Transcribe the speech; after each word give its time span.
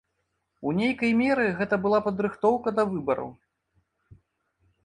У 0.69 0.71
нейкай 0.77 1.11
меры 1.19 1.43
гэта 1.59 1.75
была 1.83 1.99
падрыхтоўка 2.07 2.73
да 2.81 2.89
выбараў. 2.95 3.33